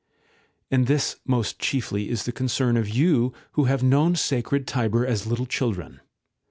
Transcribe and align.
And 0.71 0.87
this 0.87 1.17
most 1.27 1.59
chiefly 1.59 2.09
is 2.09 2.23
the 2.23 2.31
concern 2.31 2.75
of 2.75 2.89
you 2.89 3.33
who 3.51 3.65
have 3.65 3.83
known 3.83 4.15
sacred 4.15 4.65
Tiber 4.67 5.05
as 5.05 5.27
little 5.27 5.45
children. 5.45 5.99